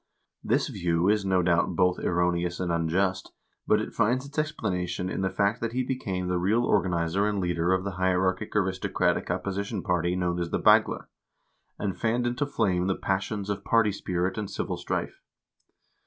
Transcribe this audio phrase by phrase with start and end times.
[0.43, 3.33] This view is, no doubt, both erroneous and unjust,
[3.67, 7.39] but it finds its explanation in the fact that he became the real organizer and
[7.39, 11.07] leader of the hierarchic aristocratic opposition party known as the "Bagler,"
[11.77, 15.21] and fanned into flame the passions of party spirit and civil strife.